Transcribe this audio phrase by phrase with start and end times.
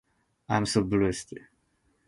[0.49, 1.35] I am so blessed.